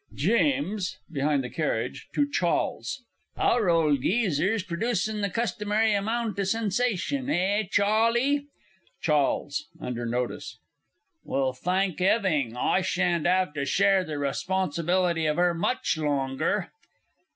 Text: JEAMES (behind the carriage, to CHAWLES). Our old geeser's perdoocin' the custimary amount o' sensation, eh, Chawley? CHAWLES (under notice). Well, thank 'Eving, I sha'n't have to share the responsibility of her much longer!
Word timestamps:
JEAMES 0.15 0.97
(behind 1.11 1.43
the 1.43 1.49
carriage, 1.51 2.07
to 2.11 2.27
CHAWLES). 2.27 3.03
Our 3.37 3.69
old 3.69 4.01
geeser's 4.01 4.63
perdoocin' 4.63 5.21
the 5.21 5.29
custimary 5.29 5.93
amount 5.93 6.39
o' 6.39 6.43
sensation, 6.43 7.29
eh, 7.29 7.67
Chawley? 7.71 8.47
CHAWLES 9.03 9.67
(under 9.79 10.07
notice). 10.07 10.57
Well, 11.23 11.53
thank 11.53 11.99
'Eving, 12.01 12.57
I 12.57 12.81
sha'n't 12.81 13.27
have 13.27 13.53
to 13.53 13.63
share 13.63 14.03
the 14.03 14.17
responsibility 14.17 15.27
of 15.27 15.37
her 15.37 15.53
much 15.53 15.95
longer! 15.99 16.71